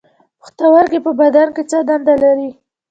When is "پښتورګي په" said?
0.41-1.11